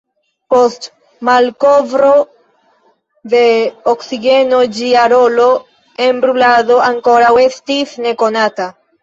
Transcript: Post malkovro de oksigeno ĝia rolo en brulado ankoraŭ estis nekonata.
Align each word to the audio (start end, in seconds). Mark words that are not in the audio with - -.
Post 0.51 0.85
malkovro 1.27 2.13
de 3.33 3.41
oksigeno 3.93 4.63
ĝia 4.79 5.05
rolo 5.15 5.47
en 6.07 6.25
brulado 6.25 6.81
ankoraŭ 6.89 7.31
estis 7.45 7.97
nekonata. 8.09 8.71